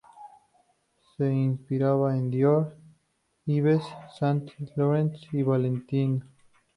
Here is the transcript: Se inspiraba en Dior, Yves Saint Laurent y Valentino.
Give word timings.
Se 1.15 1.31
inspiraba 1.31 2.17
en 2.17 2.31
Dior, 2.31 2.75
Yves 3.45 3.83
Saint 4.17 4.49
Laurent 4.75 5.13
y 5.31 5.43
Valentino. 5.43 6.25